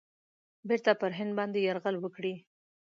بیرته 0.67 0.91
پر 1.01 1.11
هند 1.17 1.31
باندي 1.37 1.59
یرغل 1.67 1.95
وکړي. 1.99 2.33